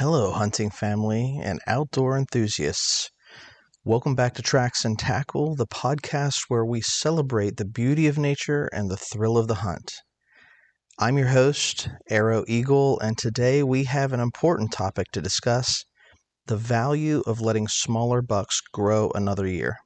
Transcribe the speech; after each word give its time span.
Hello, 0.00 0.30
hunting 0.30 0.70
family 0.70 1.38
and 1.42 1.60
outdoor 1.66 2.16
enthusiasts. 2.16 3.10
Welcome 3.84 4.14
back 4.14 4.32
to 4.36 4.40
Tracks 4.40 4.82
and 4.82 4.98
Tackle, 4.98 5.56
the 5.56 5.66
podcast 5.66 6.44
where 6.48 6.64
we 6.64 6.80
celebrate 6.80 7.58
the 7.58 7.66
beauty 7.66 8.06
of 8.06 8.16
nature 8.16 8.70
and 8.72 8.90
the 8.90 8.96
thrill 8.96 9.36
of 9.36 9.46
the 9.46 9.56
hunt. 9.56 9.92
I'm 10.98 11.18
your 11.18 11.26
host, 11.28 11.90
Arrow 12.08 12.46
Eagle, 12.48 12.98
and 13.00 13.18
today 13.18 13.62
we 13.62 13.84
have 13.84 14.14
an 14.14 14.20
important 14.20 14.72
topic 14.72 15.08
to 15.12 15.20
discuss 15.20 15.84
the 16.46 16.56
value 16.56 17.22
of 17.26 17.42
letting 17.42 17.68
smaller 17.68 18.22
bucks 18.22 18.62
grow 18.72 19.12
another 19.14 19.46
year. 19.46 19.76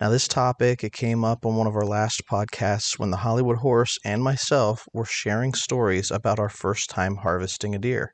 Now, 0.00 0.08
this 0.08 0.28
topic 0.28 0.84
it 0.84 0.92
came 0.92 1.24
up 1.24 1.44
on 1.44 1.56
one 1.56 1.66
of 1.66 1.74
our 1.74 1.84
last 1.84 2.22
podcasts 2.30 2.96
when 2.96 3.10
the 3.10 3.16
Hollywood 3.16 3.56
Horse 3.56 3.98
and 4.04 4.22
myself 4.22 4.86
were 4.92 5.04
sharing 5.04 5.52
stories 5.52 6.12
about 6.12 6.38
our 6.38 6.48
first 6.48 6.90
time 6.90 7.16
harvesting 7.16 7.74
a 7.74 7.78
deer. 7.80 8.12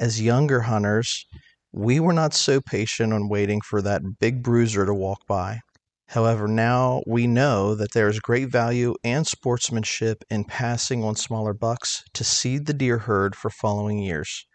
As 0.00 0.18
younger 0.18 0.62
hunters, 0.62 1.26
we 1.72 2.00
were 2.00 2.14
not 2.14 2.32
so 2.32 2.62
patient 2.62 3.12
on 3.12 3.28
waiting 3.28 3.60
for 3.60 3.82
that 3.82 4.18
big 4.18 4.42
bruiser 4.42 4.86
to 4.86 4.94
walk 4.94 5.26
by. 5.26 5.60
However, 6.08 6.48
now 6.48 7.02
we 7.06 7.26
know 7.26 7.74
that 7.74 7.92
there 7.92 8.08
is 8.08 8.18
great 8.18 8.48
value 8.48 8.94
and 9.04 9.26
sportsmanship 9.26 10.24
in 10.30 10.44
passing 10.44 11.04
on 11.04 11.16
smaller 11.16 11.52
bucks 11.52 12.02
to 12.14 12.24
seed 12.24 12.64
the 12.64 12.72
deer 12.72 12.96
herd 12.96 13.36
for 13.36 13.50
following 13.50 13.98
years. 13.98 14.46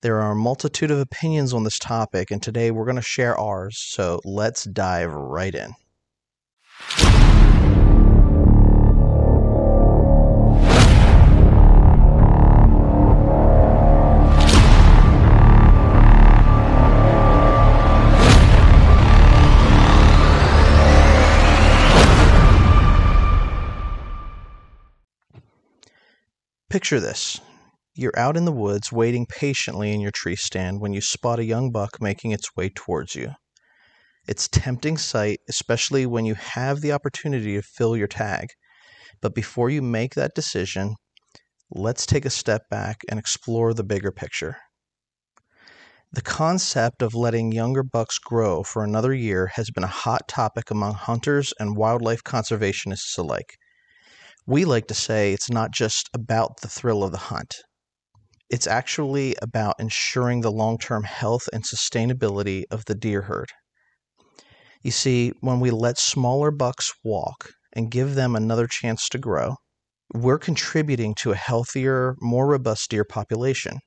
There 0.00 0.22
are 0.22 0.32
a 0.32 0.34
multitude 0.34 0.90
of 0.90 0.98
opinions 0.98 1.52
on 1.52 1.64
this 1.64 1.78
topic, 1.78 2.30
and 2.30 2.42
today 2.42 2.70
we're 2.70 2.86
going 2.86 2.96
to 2.96 3.02
share 3.02 3.38
ours, 3.38 3.76
so 3.78 4.20
let's 4.24 4.64
dive 4.64 5.12
right 5.12 5.54
in. 5.54 5.74
Picture 26.76 27.00
this. 27.00 27.40
You're 27.94 28.18
out 28.18 28.36
in 28.36 28.44
the 28.44 28.52
woods 28.52 28.92
waiting 28.92 29.24
patiently 29.24 29.94
in 29.94 30.00
your 30.02 30.10
tree 30.10 30.36
stand 30.36 30.78
when 30.78 30.92
you 30.92 31.00
spot 31.00 31.38
a 31.38 31.44
young 31.44 31.72
buck 31.72 32.02
making 32.02 32.32
its 32.32 32.54
way 32.54 32.68
towards 32.68 33.14
you. 33.14 33.30
It's 34.28 34.44
a 34.44 34.50
tempting 34.50 34.98
sight, 34.98 35.40
especially 35.48 36.04
when 36.04 36.26
you 36.26 36.34
have 36.34 36.82
the 36.82 36.92
opportunity 36.92 37.54
to 37.54 37.62
fill 37.62 37.96
your 37.96 38.08
tag. 38.08 38.48
But 39.22 39.34
before 39.34 39.70
you 39.70 39.80
make 39.80 40.16
that 40.16 40.34
decision, 40.34 40.96
let's 41.70 42.04
take 42.04 42.26
a 42.26 42.28
step 42.30 42.68
back 42.68 43.00
and 43.08 43.18
explore 43.18 43.72
the 43.72 43.82
bigger 43.82 44.12
picture. 44.12 44.58
The 46.12 46.20
concept 46.20 47.00
of 47.00 47.14
letting 47.14 47.52
younger 47.52 47.84
bucks 47.84 48.18
grow 48.18 48.62
for 48.62 48.84
another 48.84 49.14
year 49.14 49.46
has 49.54 49.70
been 49.70 49.84
a 49.84 49.98
hot 50.04 50.28
topic 50.28 50.70
among 50.70 50.92
hunters 50.92 51.54
and 51.58 51.74
wildlife 51.74 52.22
conservationists 52.22 53.16
alike. 53.16 53.56
We 54.48 54.64
like 54.64 54.86
to 54.86 54.94
say 54.94 55.32
it's 55.32 55.50
not 55.50 55.72
just 55.72 56.08
about 56.14 56.60
the 56.60 56.68
thrill 56.68 57.02
of 57.02 57.10
the 57.10 57.18
hunt, 57.18 57.52
it's 58.48 58.68
actually 58.68 59.34
about 59.42 59.80
ensuring 59.80 60.40
the 60.40 60.52
long 60.52 60.78
term 60.78 61.02
health 61.02 61.48
and 61.52 61.64
sustainability 61.64 62.62
of 62.70 62.84
the 62.84 62.94
deer 62.94 63.22
herd. 63.22 63.48
You 64.82 64.92
see, 64.92 65.32
when 65.40 65.58
we 65.58 65.72
let 65.72 65.98
smaller 65.98 66.52
bucks 66.52 66.92
walk 67.02 67.54
and 67.72 67.90
give 67.90 68.14
them 68.14 68.36
another 68.36 68.68
chance 68.68 69.08
to 69.08 69.18
grow, 69.18 69.56
we're 70.14 70.38
contributing 70.38 71.16
to 71.16 71.32
a 71.32 71.36
healthier, 71.36 72.14
more 72.20 72.46
robust 72.46 72.90
deer 72.90 73.04
population. 73.04 73.80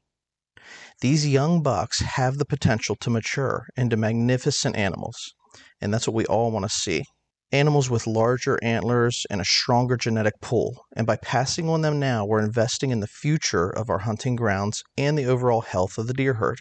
These 0.99 1.25
young 1.25 1.63
bucks 1.63 2.01
have 2.01 2.37
the 2.37 2.43
potential 2.43 2.97
to 2.97 3.09
mature 3.09 3.65
into 3.77 3.95
magnificent 3.95 4.75
animals, 4.75 5.33
and 5.79 5.93
that's 5.93 6.05
what 6.05 6.15
we 6.15 6.25
all 6.25 6.51
want 6.51 6.65
to 6.65 6.69
see 6.69 7.05
animals 7.51 7.89
with 7.89 8.07
larger 8.07 8.59
antlers 8.61 9.25
and 9.29 9.41
a 9.41 9.45
stronger 9.45 9.97
genetic 9.97 10.39
pool. 10.41 10.85
And 10.95 11.07
by 11.07 11.17
passing 11.17 11.69
on 11.69 11.81
them 11.81 11.99
now, 11.99 12.25
we're 12.25 12.43
investing 12.43 12.91
in 12.91 12.99
the 12.99 13.07
future 13.07 13.69
of 13.69 13.89
our 13.89 13.99
hunting 13.99 14.35
grounds 14.35 14.83
and 14.97 15.17
the 15.17 15.25
overall 15.25 15.61
health 15.61 15.97
of 15.97 16.07
the 16.07 16.13
deer 16.13 16.35
herd. 16.35 16.59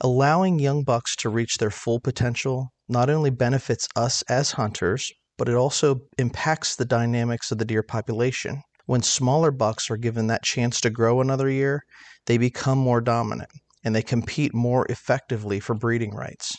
Allowing 0.00 0.58
young 0.58 0.84
bucks 0.84 1.16
to 1.16 1.28
reach 1.28 1.56
their 1.56 1.70
full 1.70 2.00
potential 2.00 2.68
not 2.88 3.10
only 3.10 3.30
benefits 3.30 3.88
us 3.96 4.22
as 4.28 4.52
hunters, 4.52 5.10
but 5.36 5.48
it 5.48 5.54
also 5.54 6.00
impacts 6.18 6.76
the 6.76 6.84
dynamics 6.84 7.50
of 7.50 7.58
the 7.58 7.64
deer 7.64 7.82
population. 7.82 8.62
When 8.86 9.02
smaller 9.02 9.50
bucks 9.50 9.90
are 9.90 9.96
given 9.96 10.28
that 10.28 10.42
chance 10.42 10.80
to 10.80 10.90
grow 10.90 11.20
another 11.20 11.50
year, 11.50 11.82
they 12.26 12.38
become 12.38 12.78
more 12.78 13.00
dominant 13.00 13.50
and 13.84 13.94
they 13.94 14.02
compete 14.02 14.54
more 14.54 14.86
effectively 14.88 15.60
for 15.60 15.74
breeding 15.74 16.14
rights. 16.14 16.56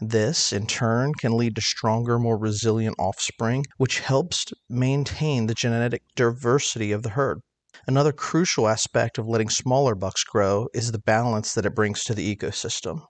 This, 0.00 0.52
in 0.52 0.66
turn, 0.66 1.14
can 1.14 1.38
lead 1.38 1.54
to 1.56 1.62
stronger, 1.62 2.18
more 2.18 2.36
resilient 2.36 2.96
offspring, 2.98 3.64
which 3.78 4.00
helps 4.00 4.44
maintain 4.68 5.46
the 5.46 5.54
genetic 5.54 6.02
diversity 6.14 6.92
of 6.92 7.02
the 7.02 7.10
herd. 7.10 7.40
Another 7.86 8.12
crucial 8.12 8.68
aspect 8.68 9.16
of 9.16 9.26
letting 9.26 9.48
smaller 9.48 9.94
bucks 9.94 10.22
grow 10.22 10.68
is 10.74 10.92
the 10.92 10.98
balance 10.98 11.54
that 11.54 11.64
it 11.64 11.74
brings 11.74 12.04
to 12.04 12.14
the 12.14 12.36
ecosystem. 12.36 13.06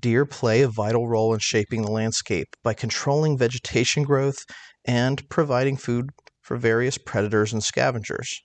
Deer 0.00 0.26
play 0.26 0.62
a 0.62 0.68
vital 0.68 1.06
role 1.08 1.32
in 1.32 1.38
shaping 1.38 1.82
the 1.82 1.90
landscape 1.90 2.48
by 2.64 2.74
controlling 2.74 3.38
vegetation 3.38 4.02
growth 4.02 4.44
and 4.84 5.28
providing 5.28 5.76
food 5.76 6.10
for 6.42 6.56
various 6.56 6.98
predators 6.98 7.52
and 7.52 7.62
scavengers. 7.62 8.42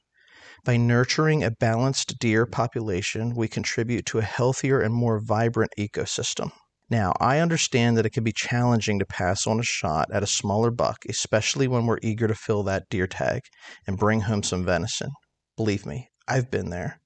By 0.63 0.78
nurturing 0.78 1.44
a 1.44 1.50
balanced 1.50 2.19
deer 2.19 2.46
population, 2.46 3.34
we 3.35 3.47
contribute 3.47 4.06
to 4.08 4.19
a 4.19 4.23
healthier 4.23 4.79
and 4.79 4.94
more 4.94 5.19
vibrant 5.19 5.72
ecosystem. 5.79 6.52
Now, 6.91 7.13
I 7.22 7.40
understand 7.40 7.97
that 7.97 8.06
it 8.06 8.09
can 8.09 8.25
be 8.25 8.34
challenging 8.34 9.00
to 9.00 9.06
pass 9.06 9.47
on 9.47 9.62
a 9.62 9.63
shot 9.63 10.09
at 10.12 10.24
a 10.24 10.28
smaller 10.28 10.72
buck, 10.72 10.97
especially 11.07 11.66
when 11.66 11.85
we're 11.85 12.00
eager 12.02 12.28
to 12.28 12.35
fill 12.35 12.63
that 12.63 12.90
deer 12.90 13.07
tag 13.07 13.44
and 13.88 13.97
bring 13.97 14.19
home 14.19 14.44
some 14.44 14.66
venison. 14.66 15.12
Believe 15.56 15.85
me, 15.85 16.09
I've 16.28 16.52
been 16.52 16.69
there. 16.69 17.00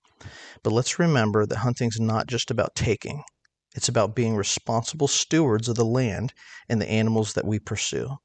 But 0.63 0.73
let's 0.73 0.97
remember 0.97 1.45
that 1.45 1.57
hunting's 1.57 1.99
not 1.99 2.25
just 2.25 2.49
about 2.49 2.73
taking, 2.73 3.21
it's 3.75 3.87
about 3.87 4.15
being 4.15 4.35
responsible 4.35 5.07
stewards 5.07 5.69
of 5.69 5.75
the 5.75 5.85
land 5.85 6.33
and 6.67 6.81
the 6.81 6.89
animals 6.89 7.33
that 7.33 7.45
we 7.45 7.59
pursue. 7.59 8.17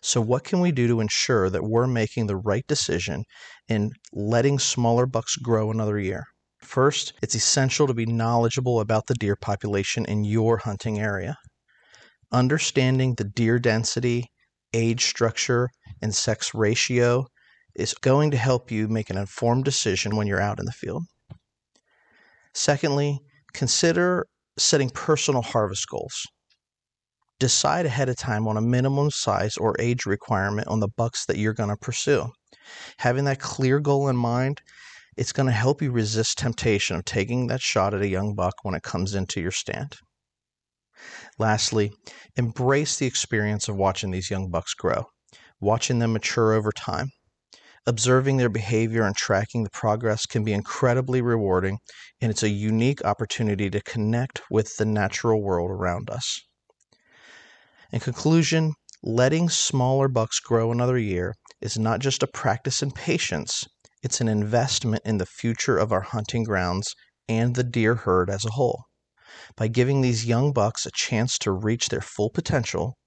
So, 0.00 0.22
what 0.22 0.44
can 0.44 0.60
we 0.60 0.72
do 0.72 0.88
to 0.88 1.00
ensure 1.00 1.50
that 1.50 1.64
we're 1.64 1.86
making 1.86 2.28
the 2.28 2.36
right 2.36 2.66
decision 2.66 3.24
in 3.68 3.90
letting 4.14 4.58
smaller 4.58 5.04
bucks 5.04 5.36
grow 5.36 5.70
another 5.70 5.98
year? 5.98 6.24
First, 6.74 7.12
it's 7.22 7.36
essential 7.36 7.86
to 7.86 7.94
be 7.94 8.04
knowledgeable 8.04 8.80
about 8.80 9.06
the 9.06 9.14
deer 9.14 9.36
population 9.36 10.04
in 10.06 10.24
your 10.24 10.56
hunting 10.56 10.98
area. 10.98 11.38
Understanding 12.32 13.14
the 13.14 13.22
deer 13.22 13.60
density, 13.60 14.32
age 14.72 15.04
structure, 15.04 15.68
and 16.02 16.12
sex 16.12 16.52
ratio 16.52 17.26
is 17.76 17.94
going 17.94 18.32
to 18.32 18.36
help 18.36 18.72
you 18.72 18.88
make 18.88 19.08
an 19.08 19.16
informed 19.16 19.64
decision 19.64 20.16
when 20.16 20.26
you're 20.26 20.40
out 20.40 20.58
in 20.58 20.64
the 20.64 20.72
field. 20.72 21.04
Secondly, 22.54 23.20
consider 23.52 24.26
setting 24.58 24.90
personal 24.90 25.42
harvest 25.42 25.88
goals. 25.88 26.26
Decide 27.38 27.86
ahead 27.86 28.08
of 28.08 28.16
time 28.16 28.48
on 28.48 28.56
a 28.56 28.60
minimum 28.60 29.12
size 29.12 29.56
or 29.56 29.76
age 29.78 30.06
requirement 30.06 30.66
on 30.66 30.80
the 30.80 30.88
bucks 30.88 31.24
that 31.26 31.38
you're 31.38 31.54
going 31.54 31.70
to 31.70 31.76
pursue. 31.76 32.32
Having 32.98 33.26
that 33.26 33.38
clear 33.38 33.78
goal 33.78 34.08
in 34.08 34.16
mind 34.16 34.60
it's 35.16 35.32
going 35.32 35.46
to 35.46 35.52
help 35.52 35.80
you 35.80 35.90
resist 35.90 36.38
temptation 36.38 36.96
of 36.96 37.04
taking 37.04 37.46
that 37.46 37.60
shot 37.60 37.94
at 37.94 38.02
a 38.02 38.08
young 38.08 38.34
buck 38.34 38.54
when 38.62 38.74
it 38.74 38.82
comes 38.82 39.14
into 39.14 39.40
your 39.40 39.50
stand. 39.50 39.96
Lastly, 41.38 41.92
embrace 42.36 42.96
the 42.96 43.06
experience 43.06 43.68
of 43.68 43.76
watching 43.76 44.10
these 44.10 44.30
young 44.30 44.50
bucks 44.50 44.74
grow, 44.74 45.06
watching 45.60 45.98
them 45.98 46.12
mature 46.12 46.52
over 46.52 46.72
time. 46.72 47.10
Observing 47.86 48.38
their 48.38 48.48
behavior 48.48 49.02
and 49.02 49.14
tracking 49.14 49.62
the 49.62 49.70
progress 49.70 50.24
can 50.24 50.42
be 50.42 50.54
incredibly 50.54 51.20
rewarding, 51.20 51.78
and 52.20 52.30
it's 52.30 52.42
a 52.42 52.48
unique 52.48 53.04
opportunity 53.04 53.68
to 53.68 53.82
connect 53.82 54.40
with 54.50 54.76
the 54.76 54.86
natural 54.86 55.42
world 55.42 55.70
around 55.70 56.08
us. 56.08 56.40
In 57.92 58.00
conclusion, 58.00 58.72
letting 59.02 59.50
smaller 59.50 60.08
bucks 60.08 60.40
grow 60.40 60.72
another 60.72 60.96
year 60.96 61.34
is 61.60 61.78
not 61.78 62.00
just 62.00 62.22
a 62.22 62.26
practice 62.26 62.82
in 62.82 62.90
patience, 62.90 63.64
it's 64.04 64.20
an 64.20 64.28
investment 64.28 65.02
in 65.06 65.16
the 65.16 65.24
future 65.24 65.78
of 65.78 65.90
our 65.90 66.02
hunting 66.02 66.44
grounds 66.44 66.94
and 67.26 67.54
the 67.54 67.64
deer 67.64 67.94
herd 67.94 68.28
as 68.28 68.44
a 68.44 68.50
whole. 68.50 68.84
By 69.56 69.68
giving 69.68 70.02
these 70.02 70.26
young 70.26 70.52
bucks 70.52 70.84
a 70.84 70.90
chance 70.94 71.38
to 71.38 71.50
reach 71.50 71.88
their 71.88 72.02
full 72.02 72.28
potential, 72.28 72.98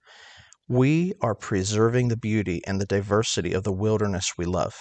we 0.67 1.13
are 1.21 1.35
preserving 1.35 2.07
the 2.07 2.17
beauty 2.17 2.61
and 2.65 2.81
the 2.81 2.85
diversity 2.85 3.53
of 3.53 3.63
the 3.63 3.71
wilderness 3.71 4.33
we 4.39 4.45
love. 4.45 4.73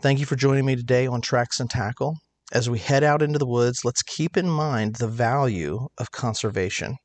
Thank 0.00 0.20
you 0.20 0.26
for 0.26 0.36
joining 0.36 0.64
me 0.64 0.76
today 0.76 1.06
on 1.08 1.20
Tracks 1.20 1.58
and 1.58 1.68
Tackle. 1.68 2.14
As 2.52 2.70
we 2.70 2.78
head 2.78 3.02
out 3.02 3.22
into 3.22 3.40
the 3.40 3.48
woods, 3.48 3.80
let's 3.84 4.02
keep 4.02 4.36
in 4.36 4.48
mind 4.48 4.96
the 4.96 5.08
value 5.08 5.88
of 5.98 6.12
conservation, 6.12 6.96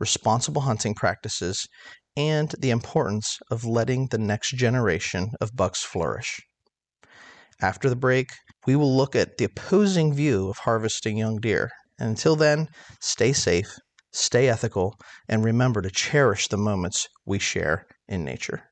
responsible 0.00 0.62
hunting 0.62 0.94
practices, 0.94 1.66
and 2.16 2.54
the 2.58 2.70
importance 2.70 3.38
of 3.50 3.66
letting 3.66 4.08
the 4.10 4.18
next 4.18 4.52
generation 4.52 5.32
of 5.40 5.54
bucks 5.54 5.82
flourish. 5.82 6.40
After 7.60 7.88
the 7.88 7.96
break, 7.96 8.30
we 8.66 8.76
will 8.76 8.96
look 8.96 9.14
at 9.14 9.36
the 9.38 9.44
opposing 9.44 10.12
view 10.12 10.48
of 10.48 10.58
harvesting 10.58 11.16
young 11.16 11.38
deer. 11.38 11.70
And 11.98 12.10
until 12.10 12.36
then, 12.36 12.68
stay 13.00 13.32
safe, 13.32 13.78
stay 14.12 14.48
ethical, 14.48 14.94
and 15.28 15.44
remember 15.44 15.80
to 15.82 15.90
cherish 15.90 16.48
the 16.48 16.56
moments 16.56 17.08
we 17.24 17.38
share 17.38 17.86
in 18.08 18.24
nature. 18.24 18.64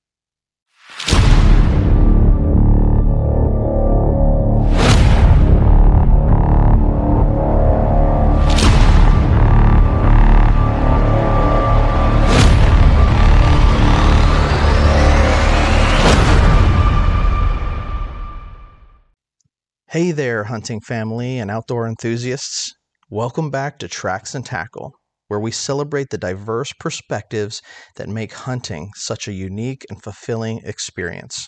Hey 19.92 20.10
there, 20.10 20.44
hunting 20.44 20.80
family 20.80 21.38
and 21.38 21.50
outdoor 21.50 21.86
enthusiasts. 21.86 22.72
Welcome 23.10 23.50
back 23.50 23.78
to 23.80 23.88
Tracks 23.88 24.34
and 24.34 24.42
Tackle, 24.42 24.94
where 25.28 25.38
we 25.38 25.50
celebrate 25.50 26.08
the 26.08 26.16
diverse 26.16 26.72
perspectives 26.80 27.60
that 27.96 28.08
make 28.08 28.32
hunting 28.32 28.88
such 28.94 29.28
a 29.28 29.34
unique 29.34 29.84
and 29.90 30.02
fulfilling 30.02 30.62
experience. 30.64 31.46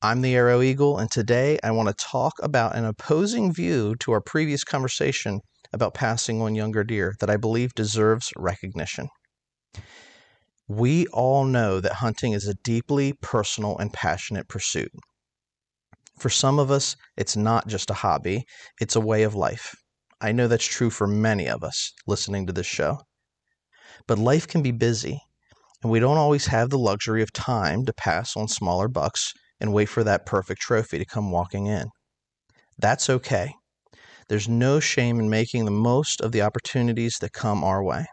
I'm 0.00 0.20
the 0.20 0.36
Arrow 0.36 0.62
Eagle, 0.62 0.96
and 0.96 1.10
today 1.10 1.58
I 1.64 1.72
want 1.72 1.88
to 1.88 2.04
talk 2.04 2.34
about 2.40 2.76
an 2.76 2.84
opposing 2.84 3.52
view 3.52 3.96
to 3.96 4.12
our 4.12 4.20
previous 4.20 4.62
conversation 4.62 5.40
about 5.72 5.92
passing 5.92 6.40
on 6.40 6.54
younger 6.54 6.84
deer 6.84 7.16
that 7.18 7.30
I 7.30 7.36
believe 7.36 7.74
deserves 7.74 8.30
recognition. 8.36 9.08
We 10.68 11.08
all 11.08 11.44
know 11.44 11.80
that 11.80 11.94
hunting 11.94 12.32
is 12.32 12.46
a 12.46 12.54
deeply 12.62 13.12
personal 13.20 13.76
and 13.76 13.92
passionate 13.92 14.46
pursuit. 14.46 14.92
For 16.18 16.30
some 16.30 16.58
of 16.58 16.70
us, 16.70 16.96
it's 17.16 17.36
not 17.36 17.66
just 17.66 17.90
a 17.90 17.94
hobby, 17.94 18.44
it's 18.80 18.96
a 18.96 19.00
way 19.00 19.24
of 19.24 19.34
life. 19.34 19.74
I 20.20 20.32
know 20.32 20.48
that's 20.48 20.64
true 20.64 20.90
for 20.90 21.06
many 21.06 21.48
of 21.48 21.64
us 21.64 21.92
listening 22.06 22.46
to 22.46 22.52
this 22.52 22.66
show. 22.66 23.00
But 24.06 24.18
life 24.18 24.46
can 24.46 24.62
be 24.62 24.70
busy, 24.70 25.20
and 25.82 25.90
we 25.90 26.00
don't 26.00 26.16
always 26.16 26.46
have 26.46 26.70
the 26.70 26.78
luxury 26.78 27.22
of 27.22 27.32
time 27.32 27.84
to 27.86 27.92
pass 27.92 28.36
on 28.36 28.48
smaller 28.48 28.88
bucks 28.88 29.32
and 29.60 29.72
wait 29.72 29.86
for 29.86 30.04
that 30.04 30.24
perfect 30.24 30.60
trophy 30.60 30.98
to 30.98 31.04
come 31.04 31.30
walking 31.30 31.66
in. 31.66 31.88
That's 32.78 33.10
okay. 33.10 33.54
There's 34.28 34.48
no 34.48 34.80
shame 34.80 35.20
in 35.20 35.28
making 35.28 35.64
the 35.64 35.70
most 35.70 36.20
of 36.20 36.32
the 36.32 36.42
opportunities 36.42 37.18
that 37.20 37.32
come 37.32 37.62
our 37.62 37.82
way. 37.82 38.06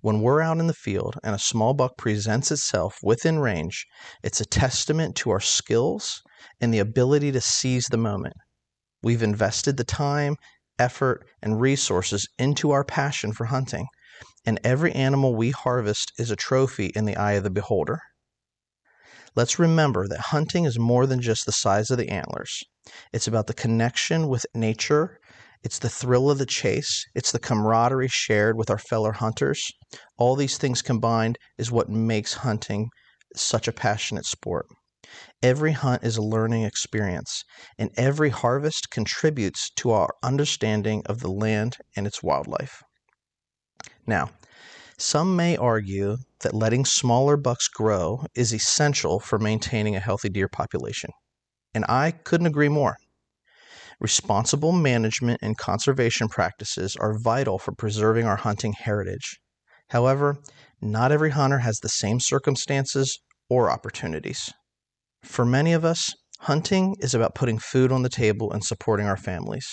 When 0.00 0.20
we're 0.20 0.40
out 0.40 0.58
in 0.58 0.66
the 0.66 0.74
field 0.74 1.18
and 1.22 1.34
a 1.34 1.38
small 1.38 1.74
buck 1.74 1.96
presents 1.96 2.50
itself 2.50 2.98
within 3.02 3.38
range, 3.38 3.86
it's 4.22 4.40
a 4.40 4.44
testament 4.44 5.14
to 5.16 5.30
our 5.30 5.40
skills 5.40 6.22
and 6.60 6.72
the 6.72 6.78
ability 6.78 7.32
to 7.32 7.40
seize 7.40 7.86
the 7.86 7.96
moment. 7.96 8.34
We've 9.02 9.22
invested 9.22 9.76
the 9.76 9.84
time, 9.84 10.36
effort, 10.78 11.26
and 11.42 11.60
resources 11.60 12.28
into 12.38 12.70
our 12.70 12.84
passion 12.84 13.32
for 13.32 13.46
hunting, 13.46 13.86
and 14.44 14.60
every 14.64 14.92
animal 14.92 15.34
we 15.34 15.50
harvest 15.50 16.12
is 16.18 16.30
a 16.30 16.36
trophy 16.36 16.86
in 16.94 17.04
the 17.04 17.16
eye 17.16 17.32
of 17.32 17.44
the 17.44 17.50
beholder. 17.50 18.00
Let's 19.36 19.58
remember 19.58 20.08
that 20.08 20.20
hunting 20.20 20.64
is 20.64 20.78
more 20.78 21.06
than 21.06 21.20
just 21.20 21.46
the 21.46 21.52
size 21.52 21.90
of 21.90 21.98
the 21.98 22.08
antlers. 22.08 22.62
It's 23.12 23.28
about 23.28 23.46
the 23.46 23.54
connection 23.54 24.28
with 24.28 24.44
nature 24.54 25.20
it's 25.62 25.78
the 25.78 25.90
thrill 25.90 26.30
of 26.30 26.38
the 26.38 26.46
chase. 26.46 27.04
It's 27.14 27.32
the 27.32 27.38
camaraderie 27.38 28.08
shared 28.08 28.56
with 28.56 28.70
our 28.70 28.78
fellow 28.78 29.12
hunters. 29.12 29.70
All 30.16 30.34
these 30.34 30.56
things 30.56 30.80
combined 30.80 31.36
is 31.58 31.70
what 31.70 31.90
makes 31.90 32.32
hunting 32.32 32.88
such 33.36 33.68
a 33.68 33.72
passionate 33.72 34.24
sport. 34.24 34.66
Every 35.42 35.72
hunt 35.72 36.04
is 36.04 36.16
a 36.16 36.22
learning 36.22 36.64
experience, 36.64 37.44
and 37.78 37.90
every 37.96 38.30
harvest 38.30 38.90
contributes 38.90 39.70
to 39.76 39.90
our 39.90 40.10
understanding 40.22 41.02
of 41.06 41.20
the 41.20 41.30
land 41.30 41.78
and 41.96 42.06
its 42.06 42.22
wildlife. 42.22 42.82
Now, 44.06 44.30
some 44.98 45.34
may 45.34 45.56
argue 45.56 46.18
that 46.40 46.54
letting 46.54 46.84
smaller 46.84 47.36
bucks 47.36 47.68
grow 47.68 48.24
is 48.34 48.52
essential 48.52 49.18
for 49.18 49.38
maintaining 49.38 49.96
a 49.96 50.00
healthy 50.00 50.28
deer 50.28 50.48
population, 50.48 51.10
and 51.74 51.84
I 51.88 52.10
couldn't 52.10 52.46
agree 52.46 52.68
more. 52.68 52.96
Responsible 53.98 54.72
management 54.72 55.40
and 55.42 55.56
conservation 55.56 56.28
practices 56.28 56.96
are 56.96 57.18
vital 57.18 57.58
for 57.58 57.72
preserving 57.72 58.26
our 58.26 58.36
hunting 58.36 58.72
heritage. 58.72 59.40
However, 59.88 60.36
not 60.80 61.12
every 61.12 61.30
hunter 61.30 61.58
has 61.58 61.78
the 61.78 61.88
same 61.88 62.20
circumstances 62.20 63.20
or 63.48 63.70
opportunities. 63.70 64.52
For 65.22 65.44
many 65.44 65.72
of 65.72 65.84
us, 65.84 66.12
hunting 66.40 66.96
is 67.00 67.14
about 67.14 67.34
putting 67.34 67.58
food 67.58 67.92
on 67.92 68.02
the 68.02 68.08
table 68.08 68.52
and 68.52 68.64
supporting 68.64 69.06
our 69.06 69.16
families. 69.16 69.66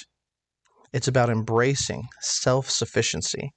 It's 0.94 1.08
about 1.08 1.30
embracing 1.30 2.08
self 2.22 2.70
sufficiency 2.70 3.52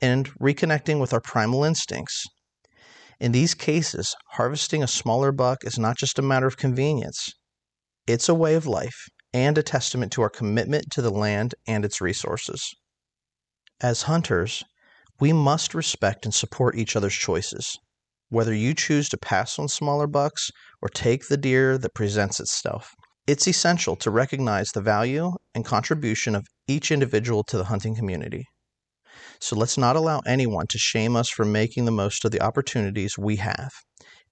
and 0.00 0.28
reconnecting 0.40 1.00
with 1.00 1.12
our 1.12 1.20
primal 1.20 1.64
instincts. 1.64 2.24
In 3.20 3.32
these 3.32 3.54
cases, 3.54 4.14
harvesting 4.32 4.82
a 4.82 4.88
smaller 4.88 5.32
buck 5.32 5.64
is 5.64 5.78
not 5.78 5.96
just 5.96 6.18
a 6.18 6.22
matter 6.22 6.46
of 6.46 6.56
convenience, 6.56 7.32
it's 8.06 8.28
a 8.28 8.34
way 8.34 8.54
of 8.54 8.66
life 8.66 9.08
and 9.34 9.58
a 9.58 9.62
testament 9.62 10.12
to 10.12 10.22
our 10.22 10.30
commitment 10.30 10.90
to 10.92 11.02
the 11.02 11.10
land 11.10 11.54
and 11.66 11.84
its 11.84 12.00
resources. 12.00 12.74
As 13.80 14.02
hunters, 14.02 14.64
we 15.20 15.32
must 15.32 15.74
respect 15.74 16.24
and 16.24 16.34
support 16.34 16.76
each 16.76 16.96
other's 16.96 17.14
choices. 17.14 17.76
Whether 18.30 18.54
you 18.54 18.74
choose 18.74 19.08
to 19.08 19.16
pass 19.16 19.58
on 19.58 19.68
smaller 19.68 20.06
bucks 20.06 20.50
or 20.82 20.90
take 20.90 21.28
the 21.28 21.38
deer 21.38 21.78
that 21.78 21.94
presents 21.94 22.38
itself, 22.38 22.94
it's 23.26 23.48
essential 23.48 23.96
to 23.96 24.10
recognize 24.10 24.68
the 24.70 24.82
value 24.82 25.32
and 25.54 25.64
contribution 25.64 26.34
of 26.34 26.46
each 26.66 26.90
individual 26.90 27.42
to 27.44 27.56
the 27.56 27.64
hunting 27.64 27.96
community. 27.96 28.44
So 29.40 29.56
let's 29.56 29.78
not 29.78 29.96
allow 29.96 30.20
anyone 30.26 30.66
to 30.68 30.78
shame 30.78 31.16
us 31.16 31.30
for 31.30 31.46
making 31.46 31.86
the 31.86 31.90
most 31.90 32.22
of 32.24 32.30
the 32.30 32.42
opportunities 32.42 33.16
we 33.16 33.36
have. 33.36 33.70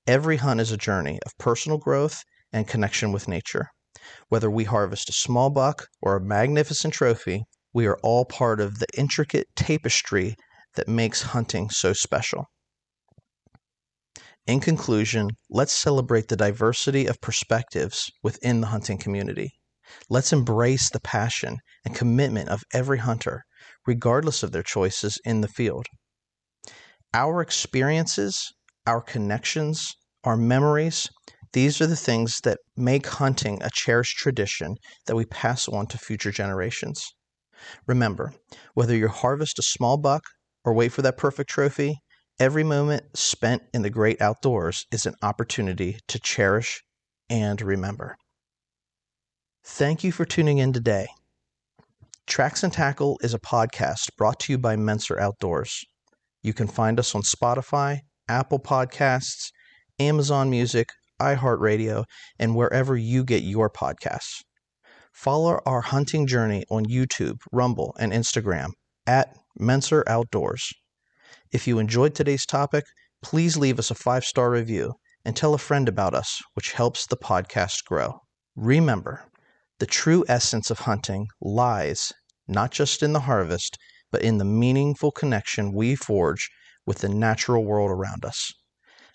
Every 0.06 0.37
hunt 0.37 0.60
is 0.60 0.72
a 0.72 0.76
journey 0.76 1.19
of 1.25 1.32
personal 1.38 1.78
growth 1.78 2.22
and 2.52 2.69
connection 2.69 3.12
with 3.12 3.28
nature. 3.28 3.69
Whether 4.28 4.50
we 4.50 4.64
harvest 4.64 5.08
a 5.08 5.12
small 5.12 5.49
buck 5.49 5.87
or 6.02 6.16
a 6.16 6.20
magnificent 6.20 6.92
trophy, 6.92 7.44
we 7.72 7.87
are 7.87 7.99
all 8.02 8.26
part 8.26 8.60
of 8.60 8.78
the 8.78 8.87
intricate 8.96 9.46
tapestry 9.56 10.34
that 10.75 10.87
makes 10.87 11.22
hunting 11.22 11.70
so 11.70 11.94
special. 11.94 12.44
In 14.46 14.60
conclusion, 14.60 15.31
let's 15.50 15.72
celebrate 15.72 16.28
the 16.28 16.37
diversity 16.37 17.06
of 17.06 17.20
perspectives 17.20 18.12
within 18.22 18.60
the 18.60 18.69
hunting 18.69 18.96
community. 18.96 19.50
Let's 20.08 20.32
embrace 20.32 20.88
the 20.88 21.00
passion 21.00 21.58
and 21.84 21.96
commitment 21.96 22.49
of 22.49 22.62
every 22.73 22.99
hunter, 22.99 23.42
regardless 23.87 24.44
of 24.44 24.52
their 24.52 24.62
choices 24.62 25.18
in 25.25 25.40
the 25.40 25.49
field. 25.49 25.87
Our 27.12 27.40
experiences, 27.40 28.52
our 28.87 29.00
connections, 29.00 29.92
our 30.23 30.37
memories, 30.37 31.09
these 31.52 31.80
are 31.80 31.87
the 31.88 31.97
things 31.97 32.40
that 32.44 32.59
make 32.76 33.06
hunting 33.06 33.61
a 33.62 33.70
cherished 33.73 34.16
tradition 34.16 34.76
that 35.06 35.16
we 35.16 35.25
pass 35.25 35.66
on 35.68 35.87
to 35.88 35.99
future 35.99 36.30
generations. 36.30 37.04
Remember, 37.87 38.32
whether 38.75 38.94
you 38.94 39.09
harvest 39.09 39.59
a 39.59 39.62
small 39.62 39.97
buck 39.97 40.23
or 40.64 40.73
wait 40.73 40.92
for 40.92 41.02
that 41.02 41.16
perfect 41.16 41.50
trophy, 41.50 41.99
every 42.38 42.64
moment 42.64 43.05
spent 43.16 43.62
in 43.73 43.83
the 43.83 43.90
great 43.90 44.21
outdoors 44.21 44.87
is 44.93 45.07
an 45.07 45.14
opportunity 45.23 45.99
to 46.09 46.19
cherish 46.19 46.83
and 47.31 47.61
remember. 47.61 48.16
Thank 49.64 50.05
you 50.05 50.12
for 50.12 50.25
tuning 50.25 50.59
in 50.59 50.73
today. 50.73 51.09
Tracks 52.26 52.62
and 52.62 52.73
Tackle 52.73 53.19
is 53.23 53.35
a 53.35 53.38
podcast 53.38 54.11
brought 54.16 54.40
to 54.40 54.52
you 54.52 54.59
by 54.59 54.76
Mentzer 54.76 55.19
Outdoors. 55.21 55.85
You 56.43 56.52
can 56.52 56.66
find 56.66 56.99
us 56.99 57.14
on 57.14 57.23
Spotify, 57.23 58.00
Apple 58.28 58.59
Podcasts, 58.59 59.50
Amazon 59.99 60.50
Music, 60.50 60.88
iHeartRadio, 61.21 62.05
and 62.38 62.55
wherever 62.55 62.97
you 62.97 63.25
get 63.25 63.43
your 63.43 63.71
podcasts. 63.71 64.43
Follow 65.12 65.61
our 65.64 65.81
hunting 65.81 66.26
journey 66.26 66.64
on 66.71 66.85
YouTube, 66.85 67.38
Rumble, 67.50 67.97
and 67.99 68.12
Instagram 68.12 68.71
at 69.07 69.35
Mentzer 69.59 70.02
Outdoors. 70.07 70.73
If 71.52 71.66
you 71.66 71.78
enjoyed 71.78 72.14
today's 72.14 72.46
topic, 72.46 72.84
please 73.22 73.56
leave 73.56 73.78
us 73.78 73.90
a 73.90 73.94
five 73.94 74.24
star 74.24 74.50
review 74.50 74.94
and 75.24 75.36
tell 75.36 75.54
a 75.54 75.58
friend 75.58 75.88
about 75.88 76.14
us, 76.14 76.40
which 76.54 76.72
helps 76.72 77.06
the 77.06 77.16
podcast 77.16 77.84
grow. 77.84 78.20
Remember, 78.54 79.24
the 79.78 79.86
true 79.86 80.24
essence 80.28 80.70
of 80.70 80.80
hunting 80.80 81.28
lies 81.40 82.12
not 82.48 82.70
just 82.70 83.02
in 83.02 83.12
the 83.12 83.20
harvest, 83.20 83.76
but 84.12 84.22
in 84.22 84.38
the 84.38 84.44
meaningful 84.44 85.10
connection 85.10 85.72
we 85.72 85.94
forge 85.96 86.50
with 86.86 86.98
the 86.98 87.08
natural 87.08 87.64
world 87.64 87.90
around 87.90 88.24
us. 88.24 88.52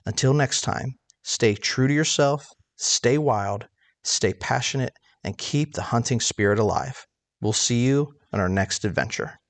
Until 0.06 0.34
next 0.34 0.62
time, 0.62 0.96
Stay 1.24 1.54
true 1.54 1.88
to 1.88 1.94
yourself, 1.94 2.48
stay 2.78 3.18
wild, 3.18 3.68
stay 4.04 4.34
passionate, 4.34 4.94
and 5.24 5.38
keep 5.38 5.74
the 5.74 5.84
hunting 5.84 6.20
spirit 6.20 6.58
alive. 6.58 7.06
We'll 7.42 7.54
see 7.54 7.86
you 7.86 8.16
on 8.34 8.40
our 8.40 8.50
next 8.50 8.86
adventure. 8.86 9.41